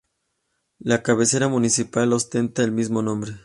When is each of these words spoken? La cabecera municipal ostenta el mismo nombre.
La 0.79 1.03
cabecera 1.03 1.47
municipal 1.47 2.11
ostenta 2.11 2.63
el 2.63 2.71
mismo 2.71 3.03
nombre. 3.03 3.33